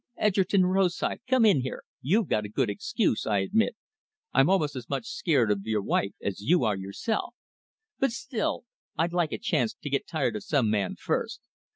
[0.17, 3.75] Edgerton Rosythe, come in here you've got a good excuse, I admit
[4.33, 7.35] I'm almost as much scared of your wife as you are yourself.
[7.99, 8.65] But still,
[8.97, 11.41] I'd like a chance to get tired of some man first.